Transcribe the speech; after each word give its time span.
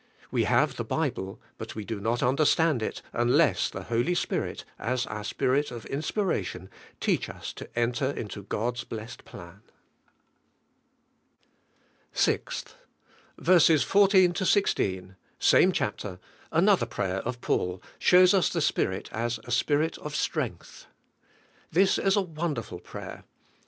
We 0.31 0.45
have 0.45 0.77
the 0.77 0.83
Bible, 0.83 1.39
but 1.59 1.73
v/e 1.73 1.83
do 1.85 1.99
not 1.99 2.23
understand 2.23 2.81
it, 2.81 3.03
unless 3.13 3.69
the 3.69 3.83
Holy 3.83 4.15
Spirit, 4.15 4.65
as 4.79 5.05
our 5.05 5.23
Spirit 5.23 5.69
of 5.69 5.85
inspiration, 5.85 6.71
teach 6.99 7.29
us 7.29 7.53
to 7.53 7.69
enter 7.77 8.09
into 8.09 8.41
God's 8.41 8.83
blessed 8.83 9.23
plan. 9.25 9.61
64 12.13 12.17
THK 12.17 12.17
SPIRITUAL 12.17 12.77
LIFE. 13.37 13.45
6. 13.45 13.45
Verses 13.77 13.83
14 13.83 14.33
16, 14.43 15.15
same 15.37 15.71
chapter, 15.71 16.19
another 16.51 16.87
prayer 16.87 17.17
of 17.19 17.39
Paul, 17.39 17.79
shows 17.99 18.33
us 18.33 18.49
the 18.49 18.61
Spirit 18.61 19.07
as 19.11 19.39
a 19.45 19.51
Spirit 19.51 19.99
of 19.99 20.15
strength^ 20.15 20.87
This 21.71 21.99
is 21.99 22.15
a 22.15 22.21
wonderful 22.23 22.79
prayer. 22.79 23.23